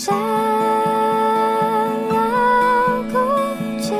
[0.00, 0.22] 想要
[3.12, 3.18] 孤
[3.78, 3.92] 寂，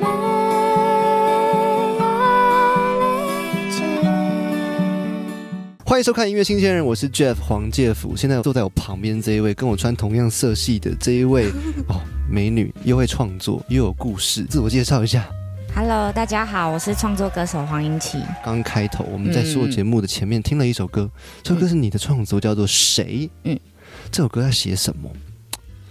[0.00, 0.04] 没
[2.00, 2.02] 有
[3.38, 3.78] 理智。
[5.84, 8.16] 欢迎收看音乐新鲜人，我是 Jeff 黄介甫。
[8.16, 11.52] 现在坐在我旁边这一位，跟我穿同样色系的这一位
[11.86, 14.42] 哦，美女，又会创作，又有故事。
[14.42, 15.24] 自我介绍一下。
[15.76, 18.22] Hello，大家好，我是创作歌手黄英琪。
[18.44, 21.10] 刚开头我们在所有节目的前面听了一首歌，
[21.42, 23.26] 这首歌是你的创作，叫做《谁》。
[23.42, 23.60] 嗯嗯，
[24.12, 25.10] 这首歌在写什么？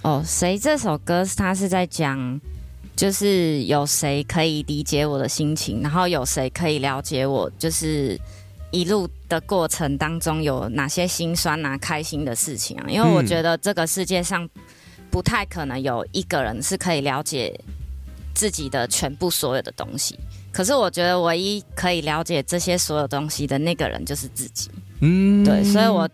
[0.03, 2.39] 哦，谁这首歌它是在讲，
[2.95, 8.17] 就是有谁可以理解我的心情，然后有谁可以了解我，就是
[8.71, 12.85] 一路的过程当中有哪些心酸啊、开心的事情啊。
[12.87, 14.49] 因为我嗯觉得这个世界上
[15.11, 17.53] 不太可能有一个人是可以了解
[18.33, 20.17] 自己的全部所有的东西。
[20.51, 24.69] 可是我觉得唯一可以了解这些所有东西的那个人就是自己。
[24.99, 26.07] 嗯，对，所以我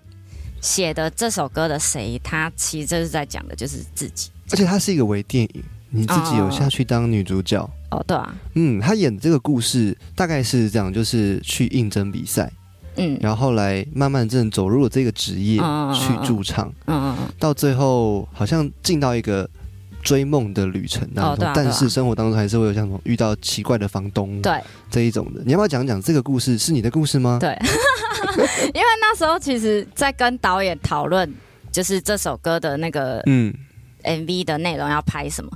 [0.61, 4.29] 写的这首歌的谁，他其实就是在讲的就是自己。
[4.51, 7.69] 而且它是一个微电影，你自己有下去当女主角。
[7.91, 12.51] 哦，对啊，嗯，他演的这个故事大概是这样，就是去应征比赛，
[12.95, 15.59] 嗯然后后来慢慢正走入了这个职业，
[15.93, 19.49] 去驻唱，嗯嗯到最后好像进到一个
[20.09, 25.43] 追梦的旅程当中，哦啊啊但是生活当中还是会有像什么遇到奇怪的房东嗯，对这一种的。
[25.45, 26.57] 你要不要讲讲这个故事？
[26.57, 27.37] 是你的故事吗？
[27.39, 27.55] 对，
[28.73, 31.31] 因为那时候其实，在跟导演讨论，
[31.71, 33.53] 就是这首歌的那个嗯
[34.03, 35.51] MV 的内容要拍什么，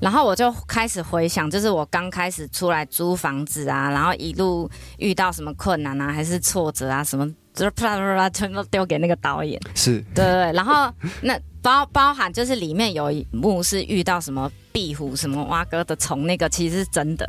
[0.00, 9.60] 然后我就开始回想，就是我刚开始出来租房子啊，然后一路遇到什么困难啊，还是挫折啊，什么就是啪啪啪全都丢给那个导演。
[9.74, 10.92] 是对对，然后
[11.22, 17.28] 那包包含就是里面有一幕是遇到什么壁虎、什么蛙哥的虫，那个其实是真的。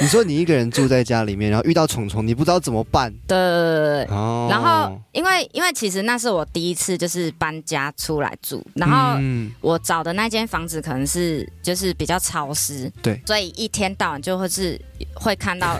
[0.00, 4.16] 你说你一个人住在家里面，然后遇到虫虫，你不知道怎么办对对对对对。
[4.16, 4.48] 哦。
[4.50, 9.20] 然后，因为因为其实那是我第一次就是搬家出来住，然后
[9.60, 14.80] 我找的那间房子可能是就是比较潮湿，对所以一天到晚就会是
[15.14, 15.78] 会看到，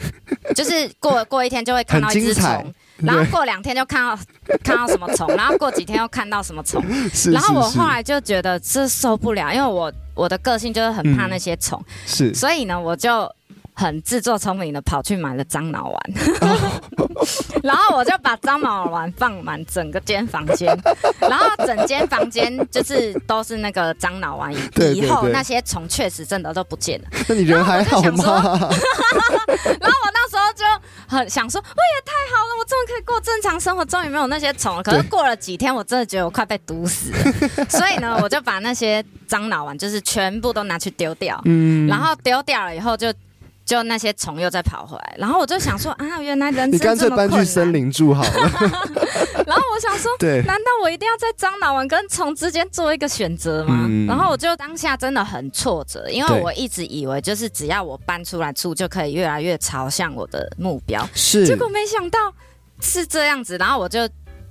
[0.55, 4.19] 就是过过一天就会看到一只虫，然后过两天就看到
[4.65, 6.83] 看到什么虫，然后过几天又看到什么虫，
[7.13, 7.73] 是然后我是。
[7.73, 12.35] 是后来就觉得这受不了，因为我我的个性就是很怕那些虫，是。
[12.35, 13.31] 所以呢，我就
[13.79, 16.01] 很自作聪明的跑去买了樟脑丸，
[17.63, 20.77] 然后我就把樟脑丸放满整个间房间，
[21.21, 27.09] 然后整间房间就是都是那个樟脑丸，对对对以后那些虫确实真的都不见了。
[27.29, 28.25] 那你人还好吗？
[28.27, 30.65] 然后我那时候就
[31.07, 34.83] 很想说，我也太好了，我终于可以过正常生活，终于没有那些虫了。
[34.83, 43.15] 可是过了几天，我真的觉得我快被毒死了，所以呢，我就把那些樟脑丸就是全部都拿去丢掉，嗯然后丢掉了以后就。
[43.69, 47.45] 就那些虫又再跑回来，然后我就想说 啊，原来人你生干脆搬去。
[47.45, 48.31] 森林住好了。
[49.47, 53.85] 然后我想说，对，难道我一定要在樟脑丸跟虫之间做一个选择吗？
[53.87, 61.47] 嗯然后我就当下真的很挫折，因为我一直以为就是只要我搬出来住，就可以越来越朝向我的目标，是。
[61.47, 62.19] 结果没想到
[62.81, 64.09] 是这样子，然后我就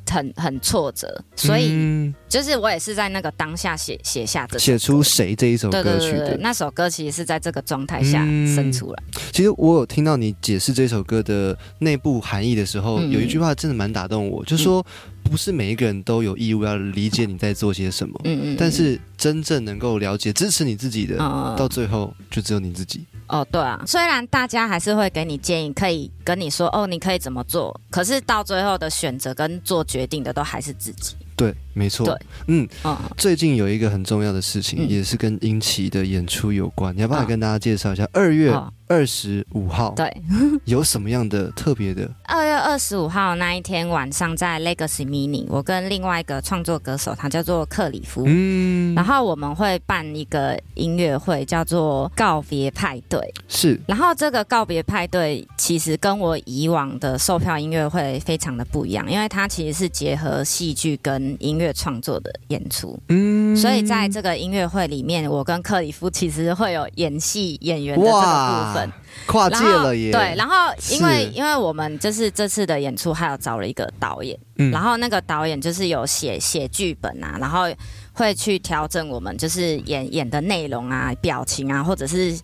[0.09, 2.13] 很很挫折，所以嗯。
[2.27, 6.37] 就是我也是在那个当下写写下这写出谁这一首对对对对，歌曲的。
[6.41, 8.53] 那首歌其实是在这个状态下嗯。
[8.53, 9.03] 生出来。
[9.31, 14.85] 其实我有听到你解释这首歌的内部含义的时候，嗯有一句话真的蛮打动我，就说
[15.27, 23.05] 不是每一个人都有义务要理解你在做些什么，嗯嗯，但是真正能够了解、支持你自己的，嗯到最后就只有你自己。
[23.27, 31.15] 哦，对啊，虽然大家还是会给你建议，可以跟你说哦，你可以怎么做，可是到最后的选择跟做决定的都还是自己。
[31.35, 32.05] 对，没错。
[32.05, 32.15] 对
[32.47, 38.07] 嗯，嗯，最近有一个很重要的事情，嗯也是跟英奇的演出有关，你要不要跟大家介绍一下？
[38.11, 40.09] 二月哦二十五号，对，
[40.63, 42.09] 有什么样的特别的？
[42.23, 48.23] 二月二十五号那一天晚上，在 Legacy Mini，我跟另外一个创作歌手，他叫做克里夫。
[48.25, 53.19] 嗯，然后我们会办一个音乐会，叫做告别派对。
[53.49, 62.97] 是然后这个告别派对其实跟我以往的售票音乐会非常的不一样，因为它其实是结合戏剧跟音乐创作的演出。
[63.09, 68.91] 嗯所以在这个音乐会里面，我跟克里夫其实会有演戏演员的这个部分。
[69.25, 70.11] 跨界了耶！
[70.11, 70.55] 对，然后
[70.91, 77.63] 因为因为我们就是这次的演出还有找了一个导演，嗯然后那个导演就是有写写剧本啊，然后
[78.13, 82.39] 会去调整我们就是演演的内容啊、表情啊，或者是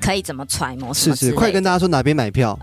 [0.00, 1.38] 可以怎么揣摩什是是，么之类的。
[1.38, 2.58] 快跟大家说哪边买票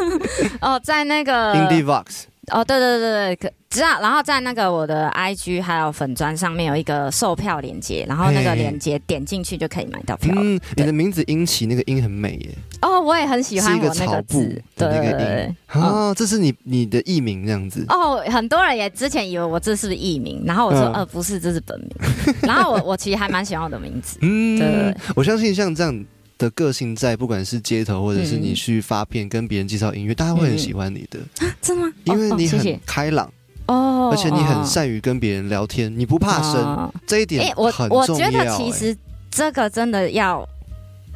[0.60, 10.34] 哦，在那个，Indie Vox，哦，对对对对，可知道，然后在那个我的 IG 还有粉砖上面有一个售票链接，然后那个嘿链接点进去就可以买到票。
[10.36, 12.50] 嗯，你的名字英奇那个音很美耶，
[12.80, 17.84] 哦，我也很喜欢我那个字，对啊，这是你你的艺名这样子。
[17.88, 21.90] 哦，很多人也之前以为我这是不是艺名，然后我说嗯呃不是，这是本名。
[22.42, 24.18] 然后我我其实还蛮喜欢我的名字。
[24.22, 26.04] 嗯，对对对我相信像这样
[26.38, 31.18] 的个性在，不管是街头或者是嗯你去发片跟别人介绍音乐，大家会很喜欢你的，
[31.60, 31.92] 真的吗？
[32.04, 33.30] 因为你很开朗，
[33.66, 36.94] 哦，而且你很哦善于跟别人聊天，你不怕生，哦。
[37.06, 38.30] 这一点哎、我很我觉。
[38.30, 38.96] 得其实
[39.30, 40.46] 这个真的要，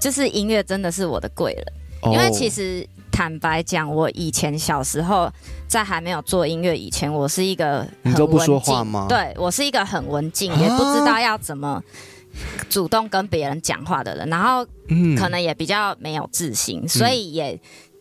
[0.01, 1.65] 就是音乐真的是我的贵人，
[2.03, 5.31] 哎，因为哦其实坦白讲，我以前小时候
[5.69, 9.07] 在还没有做音乐以前，我是一个很你都不说文静话吗？
[9.09, 10.59] 对我是一个很文静，啊？
[10.61, 11.83] 也不知道要怎么。
[12.69, 15.17] 主动跟别人讲话的人，然后嗯。
[15.17, 17.61] 可能也比较没有自信，所以也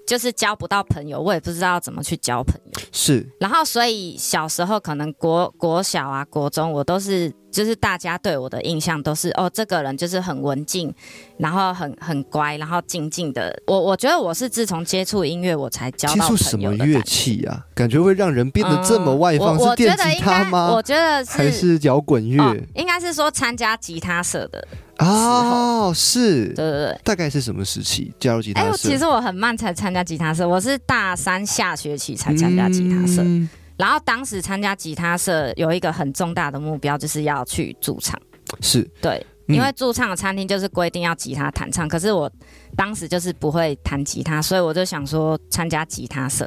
[0.09, 2.81] 就是交不到朋友，我也不知道怎么去交朋友。
[2.91, 10.93] 是然后，所以小时候可能国国小啊、国中，我都是就是大家对我的印象都是哦，这个人就是很文静，
[11.37, 13.53] 然后很很乖，然后静静的。
[13.67, 17.01] 我我觉得我是自从接触音乐，我才交到接触什么乐。
[17.03, 17.65] 器啊？
[17.73, 20.81] 感觉会让人变得这么外放，嗯我是电吉我觉得应该，他吗我？
[20.83, 22.43] 觉得是还是摇滚乐？
[22.43, 24.67] 哦，应该是说参加吉他社的，
[24.99, 26.99] 哦，是对，对对。
[27.03, 28.71] 大概是什么时期加入吉哎、他社？
[28.71, 33.23] 我其实我很慢才参加吉他社，我是大三下学期才参加吉他社。
[33.23, 33.49] 嗯
[33.79, 38.19] 然后当时参加吉他社有一个很重大的目标，就是要去驻唱。
[38.59, 38.83] 是。
[39.01, 39.55] 对，嗯。
[39.55, 42.29] 因为驻唱的餐厅就是规定要吉他弹唱，可是我
[42.75, 46.45] 当时就是不会弹吉他，所以我就想说参加吉他社，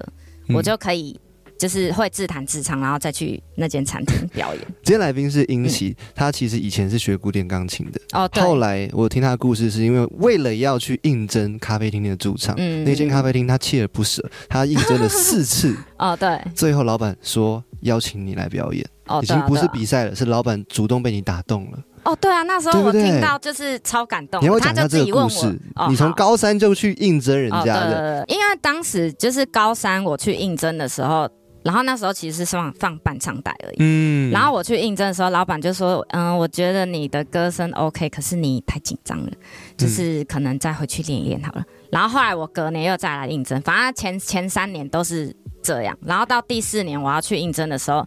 [0.49, 0.55] 嗯。
[0.55, 1.19] 我就可以
[1.62, 4.61] 就是会自弹自唱，然后再去那间餐厅表演。
[4.82, 12.82] 今天来宾是英奇，他其实以前是学古典钢琴的，哦，对，后来我听他的故事，是因为为了要去应征咖啡厅的驻唱，嗯。
[12.82, 18.85] 那间咖啡厅他锲而不舍，他应征了四次， 哦，对，最后老板说邀请你来表演，
[19.23, 21.79] 已经不是比赛了，是老板主动被你打动了。
[22.05, 25.47] 哦，对啊，那时候我听到就是超感动，你要不要他讲一下这个故事，？
[25.76, 31.31] 哦你从高三就去应征人哦，家的，对对对，因为当时就是高三我去应征的时候，
[31.64, 33.76] 然后那时候其实是放放伴唱带而已。
[33.79, 39.38] 嗯然后我去应征的时候，老板就说：“嗯，我觉得你的歌声 OK，可是你太紧张了，嗯
[39.76, 41.64] 就是可能再回去练一练好了。
[41.91, 45.97] 然后后来我隔年又再来应征，反正前前三年都是这样。
[46.03, 48.06] 然后到第四年我要去应征的时候，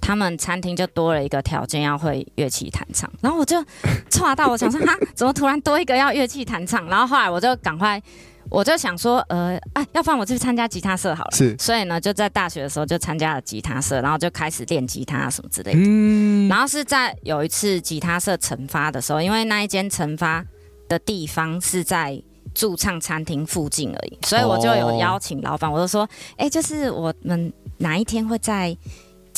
[0.00, 3.10] 他们餐厅就多了一个条件，要会乐器弹唱。
[3.20, 3.56] 然后我就
[4.10, 6.86] 歘到，我想说哈，怎么突然多一个要乐器弹唱？
[6.88, 8.00] 然后后来我就赶快，
[8.50, 11.30] 我就想说，呃，哎，要不然我去参加吉他社好了。
[11.32, 15.80] 是所以呢，就在大学的时候就参加了吉他社，然后就开始练吉他什么之类的。
[15.82, 20.44] 嗯然后是在有一次吉他社惩罚的时候，因为那一间惩罚
[20.88, 22.20] 的地方是在
[22.54, 26.06] 驻唱餐厅附近而已，所以我就有邀请老板，我就说，
[26.36, 28.76] 哎、就是我们哪一天会在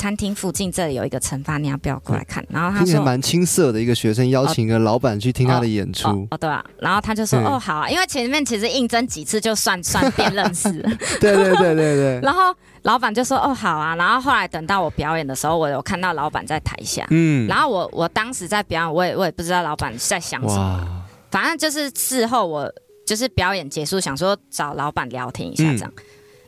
[0.05, 2.45] 餐厅附近这里有一个惩罚，你要不要过来看？
[2.51, 2.85] 然后他说。
[2.85, 6.09] 听起来蛮青涩的一个学生，邀请一个老板去听他的演出。
[6.09, 7.47] 哦，哦对啊，然后他就说嗯。
[7.47, 10.69] 哦好啊，因为前面其实应征几次就算算变认识。
[10.85, 10.91] 了，
[11.23, 17.49] 对对对对对， 然后老板就说哦好啊，然后后来等到我表演的时候，我有看到老板在台下，嗯。
[17.49, 20.87] 然后我我当时在表演，我也我也不知道老板在想什么，哇，
[21.31, 22.71] 反正就是事后我
[23.07, 25.91] 就是表演结束，想说找老板聊天一下这样。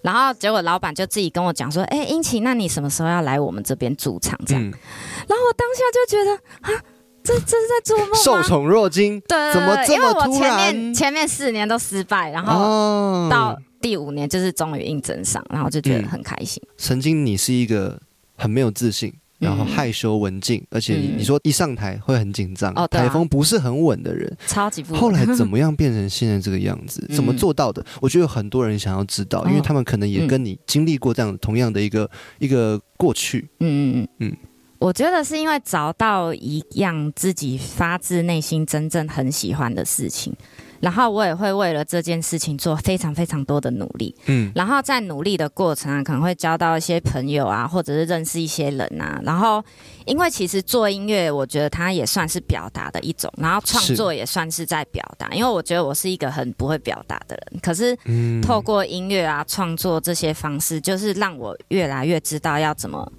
[0.06, 6.84] 然后结果老板就自己跟我讲说：“哎、英奇，那你什么时候要来我们这边驻场？”这样，嗯，然后我当下就觉得啊，
[7.24, 8.14] 这这是在做梦吗？
[8.22, 10.94] 受宠若惊，对对对怎么这因为我前面？
[10.94, 16.62] 前面四年都失败，然后哦到第五年就是终于应征上，然后就觉得嗯很开心。
[16.78, 18.00] 曾经你是一个
[18.36, 19.66] 很没有自信，然后嗯。
[19.66, 27.04] 害羞文静，而且你说一上台会很紧张，哦台风不是很稳的人，超级不后来怎 么样变成现在这个样子？
[27.10, 27.84] 嗯怎么做到的？
[28.00, 30.26] 我觉得有很多人想要知道，因为哦他们可能也嗯。
[30.28, 33.48] 跟你经历过这样同样的一个一个过去。
[33.60, 34.30] 嗯嗯嗯嗯。
[34.30, 34.36] 嗯，
[34.78, 40.34] 我觉得是因为找到一样自己发自内心真正很喜欢的事情，
[40.80, 49.20] 然后我也会为了这件事情做非常非常多的努力，嗯然后在努力的过程啊，可能会交到一些朋友啊，或者是认识一些人啊。
[49.24, 49.62] 然后，
[50.04, 55.28] 因为其实做音乐，我觉得它也算是表达的一种，然后创作也算是在表达。
[55.30, 63.10] 因为我觉得我是一个很不会表达的人，可是嗯透过音乐啊创作这些方式，就是让我越来越知道要怎么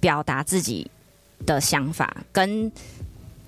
[0.00, 0.90] 表达自己
[1.44, 2.70] 的想法，跟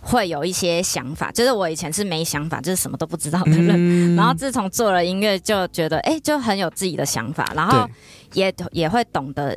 [0.00, 1.30] 会有一些想法。
[1.32, 3.70] 就是我以前是没想法，就是什么都不知道的人。
[3.70, 7.88] 嗯然后自从做了音乐，就觉得哎、就很有自己的想法，然后
[8.32, 9.56] 也也会懂得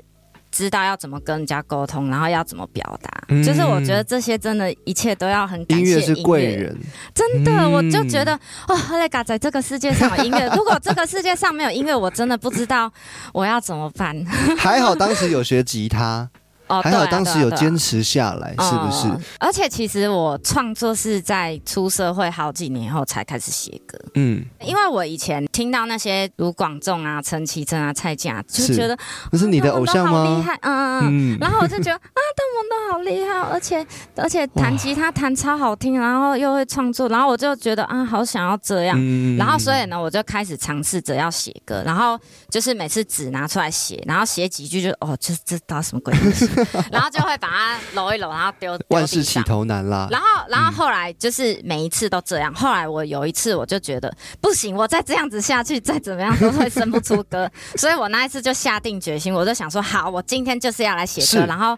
[0.52, 3.10] 知道要怎么跟人家沟通，然后要怎么表达。
[3.30, 6.78] 嗯就是我觉得这些真的，一切都要很感谢音乐是贵人，
[7.14, 12.92] 真的，嗯我就觉得哦，赫雷嘎在这个世界上有音乐， 如果这个世界上没有音乐，我真的不知道
[13.34, 14.22] 我要怎么办。
[14.58, 16.30] 还好当时有学吉他，
[16.72, 19.08] 哦，还好当时有坚持下来，是不是？
[19.08, 28.98] 嗯而且其实我创作是在出社会好几年后才开始写歌，嗯，因为我以前听到那些卢广仲啊、陈绮贞啊、蔡健雅，就觉得
[29.32, 30.24] 那是你的偶像吗？
[30.24, 31.36] 厉害，嗯嗯嗯。
[31.36, 33.86] 嗯，然后我就觉得啊，他们都好厉害，而且
[34.16, 38.96] 而且弹吉他弹超好听，然后又会创作，然后我就觉得啊，好想要这样。
[39.00, 46.48] 嗯然后所以呢，我就开始尝试着要写歌，然后就是每次纸拿出来写，然后写几句就哦，这这到什么鬼东西，
[46.92, 49.42] 然后就会把它揉一揉，然后丢丢万事起。
[49.44, 50.08] 头难啦。
[50.12, 52.54] 然后，然后后来就是每一次都这样。
[52.54, 57.50] 后来我有一次我就觉得不行，我再这样子下去，再怎么样都会生不出歌。
[57.76, 61.78] 所以我那一次就下定决心，我就想说，好，我今天就是要来写歌，然后。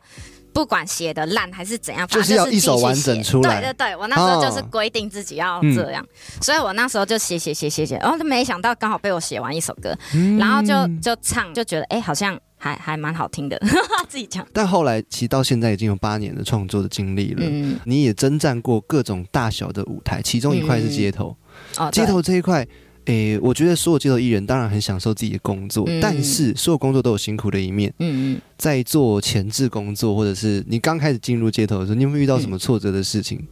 [0.53, 6.05] 不管写的烂还是怎样，反就是要正就是一首完整出来对对对，我那时候就是哦规定自己要这样，
[6.43, 13.59] 所以我那时候就写写写写写，然后就没想到刚好被我写完一首歌，嗯然后就就唱，就觉得哎、好像还还蛮好听的，
[14.07, 14.47] 自己讲。
[14.53, 17.41] 但后来其实到现在已经有八年的创作的经历了。
[17.43, 21.35] 嗯，你也征战过各种大小的舞台，其中一块是街头。
[21.77, 22.65] 哦，街头这一块，
[23.05, 27.93] 诶，我觉得所有街头艺人当然很享受自己的工作，嗯但是所有工作都有辛苦的一面。
[27.99, 33.45] 嗯嗯，在做前置工作，或者是你刚开始进入街头的时候，你有没有遇到什么挫折的事情？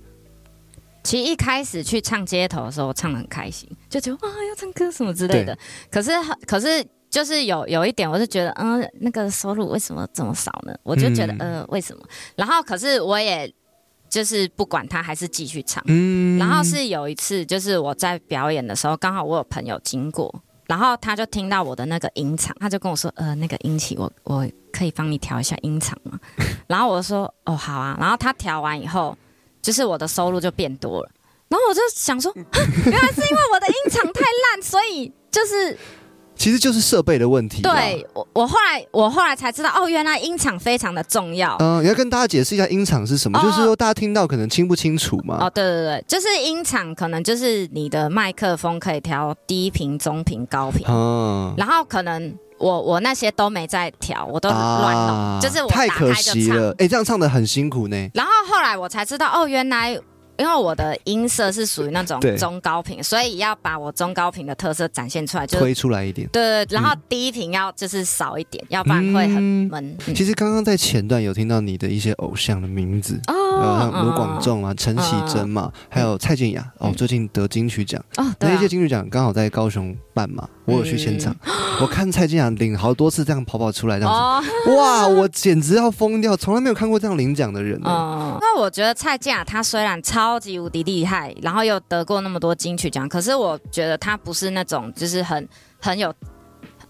[1.03, 5.57] 其实一开始去唱街头的时候，我唱的很开心，就觉得哇要唱歌什么之类的。
[5.89, 6.11] 可是
[6.45, 10.73] 可是就是有有一点，我是觉得嗯、那个收入为什么这么少呢？
[10.81, 12.01] 我就觉得、嗯呃为什么？
[12.35, 13.53] 然后可是我也
[14.09, 15.83] 就是不管他，还是继续唱。
[15.87, 20.33] 嗯然后是有一次，就是我在表演的时候，刚好我有朋友经过，
[20.67, 26.17] 然后他就听到我的那个音场，他就跟我说：“呃，那个音起，我我可以帮你调一下音场吗？”
[26.67, 29.17] 然后我说：“哦，好啊。”然后他调完以后，
[29.61, 31.09] 就是我的收入就变多了。
[31.49, 32.35] 然后我就想说，啊
[32.87, 35.77] 原来是因为我的音场太烂，所以就是
[36.41, 37.61] 其实就是设备的问题。
[37.61, 38.05] 对。
[38.13, 41.55] 我我后来我后来才知道，哦，原来音场非常的重要。
[41.59, 45.37] 嗯、你要跟大家解释一下音场是什么，哦就是说大家听到可能清不清楚嘛。
[45.39, 56.41] 哦，对对对，就是音场可能就是你的麦克风可以调低频、中频、高频，嗯，然后可能我我那些都没在调，我都乱弄，啊就是我太可打开就唱。
[56.41, 58.09] 惜了，哎，这样唱的很辛苦呢。
[58.15, 59.99] 然后后来我才知道，哦，原来
[60.37, 66.27] 因为我的音色是属于那种中高频，所以要把我中高频的特色展现出来，就推出来一点。
[66.31, 69.97] 对对，然后低频要就是少一点，要不然会很闷。
[70.07, 70.15] 嗯。
[70.15, 76.93] 其实刚刚在前段有听到你的一些偶像的名字，呃，哦像卢广仲啊、陈绮贞嘛，还有蔡健雅哦，嗯。
[76.93, 78.53] 最近得金曲奖，哦，对啊。
[78.53, 81.35] 那一届金曲奖刚好在高雄办嘛，我有去现场，
[81.81, 87.89] 我看蔡健雅领好多次这样跑跑出来这样哦，子，哇，我简直要疯掉，从来没有看过这样领奖的人呢。
[87.89, 95.47] 嗯，因为我觉得蔡健雅她虽然超级无敌厉害，然后又得过那么多金曲奖，可是我觉得他不是那种就是很
[95.79, 96.13] 很有。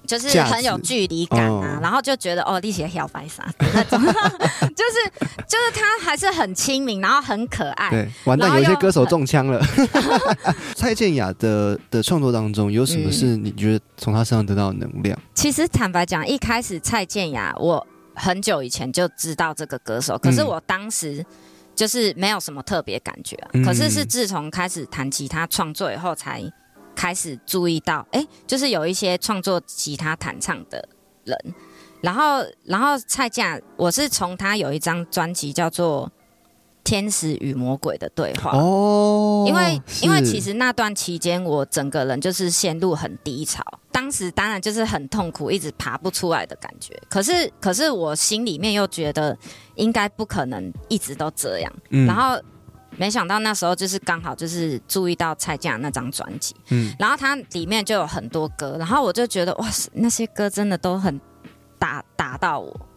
[0.07, 7.89] 就是很有距离感啊，哦然后就觉得哦，力气小白傻那种， 就是就是他还是很亲民，然后很可爱。
[7.91, 9.61] 对，完蛋，有些歌手中枪了。
[10.75, 15.17] 蔡健雅的的创作当中，有什么是你觉得从他身上得到的能量？
[15.33, 17.85] 其实坦白讲，一开始蔡健雅，我
[18.15, 21.23] 很久以前就知道这个歌手，可是嗯我当时
[21.75, 23.49] 就是没有什么特别感觉、啊。
[23.53, 26.43] 嗯可是是自从开始弹吉他创作以后，才
[26.95, 30.87] 开始注意到，哎、就是有一些创作吉他弹唱的
[31.23, 31.37] 人。
[32.01, 36.11] 然后，然后蔡健雅，我是从他有一张专辑叫做
[36.83, 46.99] 《天使与魔鬼的对话》哦，因为因为其实那段期间，我整个人就是陷入很低潮，当时当然就是很痛苦，一直爬不出来的感觉。
[47.09, 49.37] 可是可是我心里面又觉得
[49.75, 52.05] 应该不可能一直都这样，嗯。
[52.05, 52.39] 然后
[52.97, 56.93] 没想到那时候就是刚好就是注意到蔡健雅那张专辑，嗯。
[56.99, 61.19] 然后它里面就有很多歌，然后我就觉得哇，那些歌真的都很
[61.79, 62.87] 打打到我。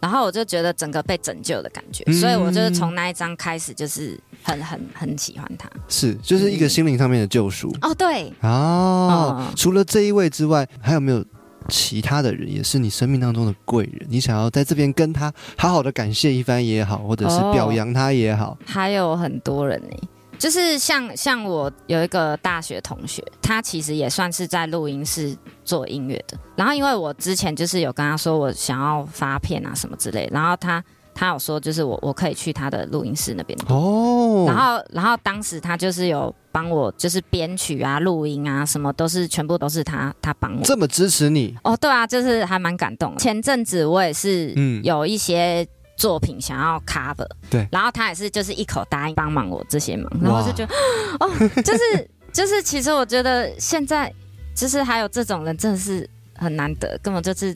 [0.00, 5.68] 然后我就觉得整个被拯救的感觉，嗯所以我就是从那一张开始，就是很很很喜欢他。
[5.88, 9.36] 是就是一个心灵上面的救赎哦，对，哦。
[9.38, 11.24] 嗯除了这一位之外，还有没有
[11.68, 14.06] 其他的人也是你生命当中的贵人？
[14.08, 18.56] 你想要在这边跟他好好的感谢一番也好，或者是哦表扬他也好。
[18.64, 19.96] 还有很多人呢、
[20.40, 26.38] 就是像像我有一个大学同学，他其实也算是在录音室做音乐的。
[26.56, 30.82] 然后因为我之前就是有跟他说我想要发片啊什么之类，然后他
[31.14, 33.58] 他有说就是我我可以去他的录音室那边。
[33.68, 40.62] 哦，然后，然后当时他就是有帮我，就是编曲啊、录音啊，什么都是全部都是他他帮我。
[40.64, 43.18] 这么支持你，哦，对啊，就是还蛮感动的。
[43.18, 45.66] 前阵子我也是嗯有一些
[46.00, 50.74] 作品想要 cover，对然后他也是就是一口答应帮忙我这些忙，然后我就觉得
[51.20, 51.28] 哦，
[51.62, 54.10] 就是 就是，其实我觉得现在
[54.54, 57.54] 就是还有这种人真的是很难得，根本就是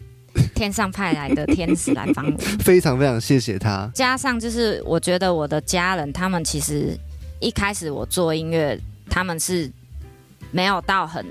[0.55, 2.37] 天上派来的天使来帮我。
[2.61, 3.91] 非常非常谢谢他。
[3.95, 6.95] 加上就是我觉得我的家人他们其实
[7.41, 9.71] 一开始我做音乐，他们是
[10.51, 11.25] 没有到很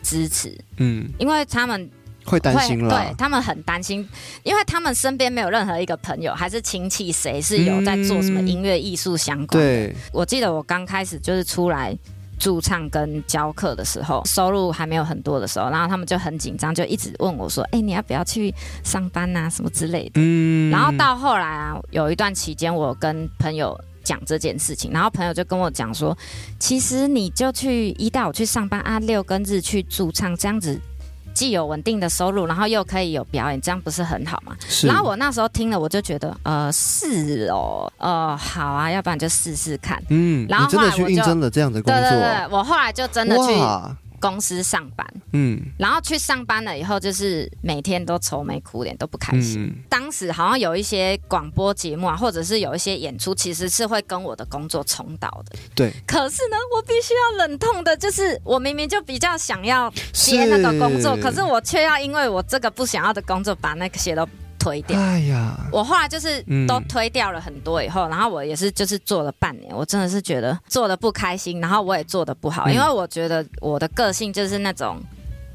[0.00, 1.90] 支持，嗯，因为他们
[2.26, 3.14] 会担心对。
[3.16, 4.06] 他们很担心，
[4.42, 9.58] 因为他们身边没有任何一个朋友还是亲戚谁是有在做什么音乐艺术相关的。
[9.58, 11.96] 对，我记得我刚开始就是出来
[12.38, 18.54] 驻唱跟教课的时候，收入还没有很多的时候，然后他们就很紧张，就一直问我说：“哎、你要不要去
[18.84, 19.48] 上班啊？
[19.48, 26.16] 什么之类的。”嗯然后到后来啊，有一段期间，我跟朋友讲这件事情，然后朋友就跟我讲说，
[26.58, 30.78] 其实你就去一到五去上班啊，六跟日去驻唱，这样子
[31.36, 34.56] 既有稳定的收入，然后又可以有表演，这样不是很好吗？
[34.66, 40.02] 是，然后我那时候听了，我就觉得，呃，是哦，呃，好啊，要不然就试试看。
[40.08, 45.60] 嗯，然后你真的去应征了这样的工对作，对对，我后来就真的去哇，公司上班，嗯。
[45.78, 49.62] 然后去上班了以后，就是每天都愁眉苦脸，都不开心。
[49.62, 55.58] 嗯，当时好像有一些广播节目啊，或者是有一些演出，其实是会跟我的工作冲到的。
[55.74, 64.26] 对，可是呢，我必须要忍痛的，就是我明明就比较想要接那个工作，可是我却要因为我这个不想要的工作，把那些都
[64.66, 64.98] 推掉。
[64.98, 75.00] 哎呀，我后来就是嗯都推掉了很多以后，然后我也是就是做了半年，我真的是觉得做的不开心，然后我也做的不好，嗯因为我觉得我的个性就是那种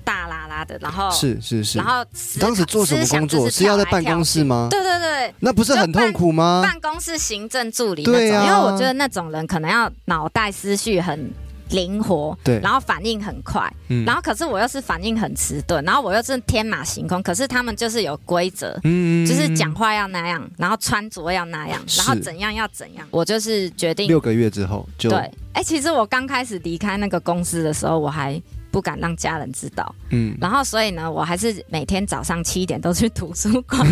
[0.06, 2.06] 大拉拉的，然后是是是然，后
[2.40, 3.44] 当时做什么工作？
[3.44, 4.70] 就是要在办公室吗？
[4.72, 6.62] 对对对，那不是很痛苦吗？
[6.64, 11.30] 办公室行政助理那种，对啊因为我觉得那种人可能要脑袋思绪很
[11.72, 12.60] 灵活，对。
[12.60, 14.06] 然后反应很快，嗯。
[14.06, 18.80] 然后可是我又是反应很迟钝，然后我又是天马行空，可是他们就是有规则。
[18.84, 23.08] 嗯就是讲话要那样，然后穿着要那样，然后怎样要怎样。
[23.12, 33.86] 我就是决定六个月之后就对，哎、其实我刚开始离开那个公司的时候，我还不敢让家人知道，嗯，然后所以呢，我还是每天早上七点都去图书馆。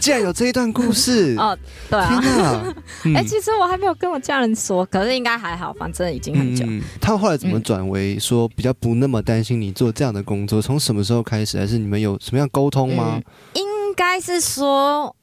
[0.00, 1.56] 既然有这一段故事， 哦，
[1.90, 2.74] 对天啊，
[3.16, 6.64] 哎、其实我还没有跟我家人说，可是应该还好，反正已经很久。
[6.66, 10.62] 嗯，他们后来怎么转为说比较不那么担心你做这样的工作？
[10.62, 11.58] 从什么时候开始？
[11.58, 13.20] 还是你们有什么样沟通吗？
[13.54, 13.64] 应
[13.96, 15.14] 该是说，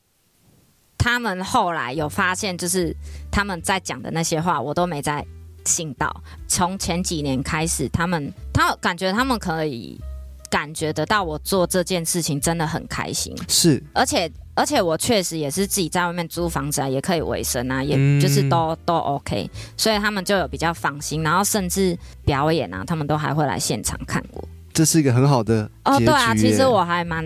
[0.97, 2.95] 他们后来有发现，就是
[3.31, 5.25] 他们在讲的那些话，我都没在
[5.65, 6.13] 信到。
[6.47, 9.99] 从前几年开始，他们他感觉他们可以
[10.49, 24.43] 感觉得到我做这件事情真的很开心，是，而且而且我确实也是自己在外面租房子啊，也可以维生啊，也嗯就是都、都 OK，所以他们就有比较放心，然后甚至表演啊，他们都还会来现场看我。
[24.73, 27.23] 这是一个很好的哦，对啊，其实我还蛮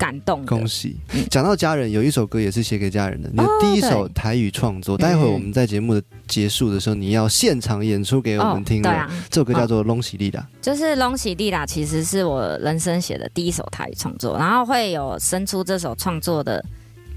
[0.00, 0.44] 感动。
[0.46, 1.22] 恭喜嗯！
[1.28, 8.88] 讲到家人，有一首歌也是写给家人的，你的哦第一首台语创作，嗯待会我们在节目的结束的时候，你要现场演出给我们听了。
[8.88, 16.64] 对啊，这首歌叫做《隆喜利达》，就是《隆喜利达》，其实是我人生写的第一首台语创作，然后会有生出这首创作的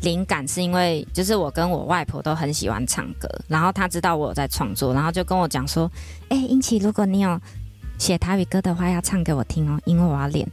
[0.02, 5.90] 灵感，是因为就是我跟我外婆都很喜欢唱歌，然后她知道我有在创作，然后就跟我讲说
[6.28, 7.40] ：“哎、英奇，如果你有
[7.98, 10.46] 写台语歌的话，要唱给我听哦，因为我要练。”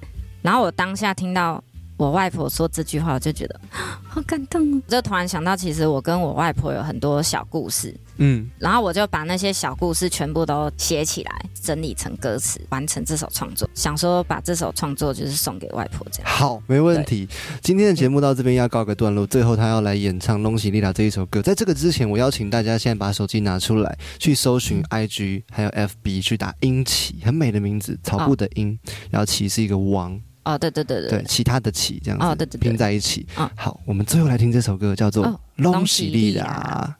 [0.42, 1.62] 然后我当下听到
[2.00, 3.60] 我外婆说这句话，我就觉得
[4.08, 13.68] 好感动就突然想到，其实我跟我外婆有很多小故事，嗯，然后我就把那些小故事全部都写起来，整理成歌词，完成这首创作。
[13.74, 16.32] 想说把这首创作就是送给外婆这样。
[16.32, 17.28] 好，没问题。
[17.60, 21.42] 今天的节目到这边要告个段落，最后他要来演唱《龙喜丽达》这一首歌。
[21.42, 28.78] 在这个之前，我邀请大家现在把手机拿出来，去搜寻 IG 还有 FB，去打英奇，很美的名字，草布的英，
[29.10, 33.26] 然后奇是一个王，哦，对对对对对，其他的起这样子，哦对对对拼在一起。
[33.36, 36.96] 嗯好，我们最后来听这首歌，叫做《哦隆喜利隆达》。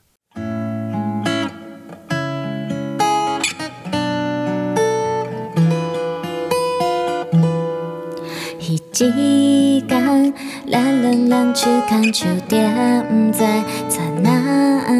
[8.61, 10.33] 迄一天，
[10.70, 13.38] 咱两人手牵手踮，毋知
[13.88, 14.31] 从哪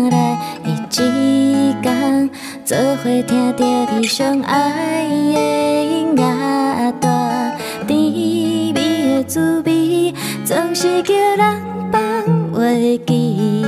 [0.09, 0.39] 来。
[0.65, 2.31] 迄一天，
[2.65, 5.07] 做伙听着你上爱
[6.17, 6.21] 的
[9.23, 12.01] 滋味，总是叫人放
[12.53, 13.65] 袂记。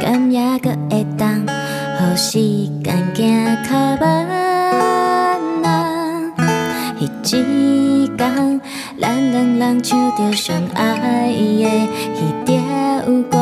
[0.00, 1.46] 甘也搁会当，
[1.98, 2.38] 互时
[2.82, 4.26] 间行较慢
[5.64, 5.66] 啊。
[6.98, 8.60] 迄一天，
[8.98, 12.54] 咱两人唱着上爱的迄条
[13.30, 13.34] 歌，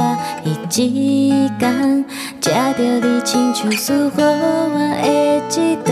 [0.45, 2.05] 迄一天，
[2.41, 4.23] 食着你亲手赐予我
[5.01, 5.05] 的
[5.51, 5.91] 一道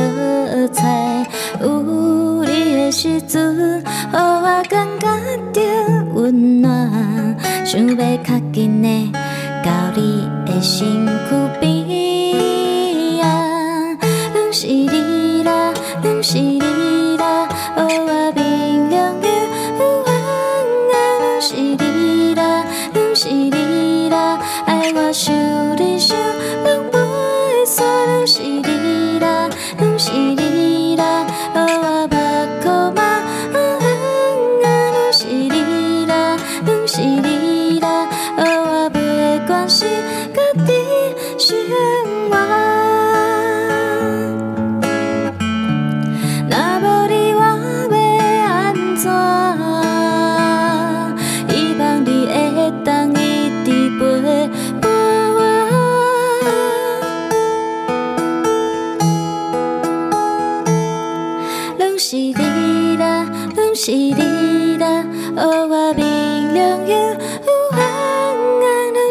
[0.73, 1.27] 菜，
[1.61, 1.67] 有
[2.93, 5.09] 时阵，予我感觉
[5.55, 5.61] 到
[6.13, 6.91] 温暖，
[7.65, 9.11] 想要较近的
[9.65, 13.97] 到你的身躯边啊，
[14.35, 15.73] 拢是你啦，
[16.05, 19.29] 拢是你啦，予我明亮的
[19.79, 20.15] 晚
[20.93, 25.35] 安，拢是你啦，拢是你啦，爱我想
[25.79, 26.15] 你想
[26.63, 30.42] 拢袂散，拢是你啦，拢是你。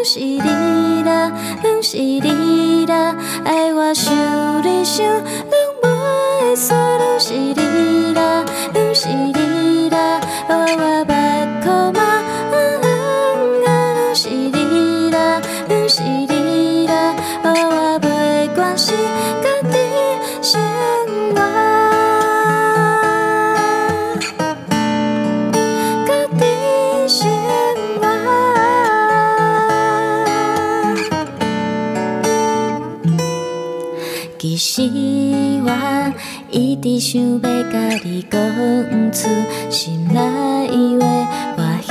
[0.04, 1.30] 是你啦，
[1.62, 4.12] 拢是你啦，爱我想
[4.62, 7.71] 你想，拢袂煞，拢是你。
[37.02, 38.40] 想要甲你讲
[39.10, 39.28] 出
[39.68, 40.20] 心内
[41.00, 41.04] 话，
[41.56, 41.90] 我希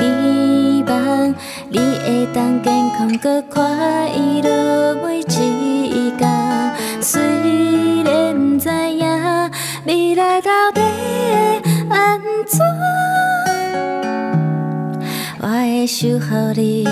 [0.87, 1.35] 望
[1.69, 3.61] 你会当健康搁快
[4.41, 4.95] 乐。
[5.03, 6.23] 每一天。
[7.01, 7.21] 虽
[8.03, 9.51] 然不知影
[9.85, 12.61] 未来到底会安怎。
[15.41, 16.87] 我会守护你，